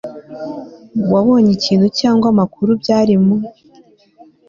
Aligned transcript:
wabonye 1.13 1.51
ikintu 1.57 1.87
cyangwa 1.99 2.25
amakuru 2.33 2.71
byari 2.81 3.13
mu 3.23 3.35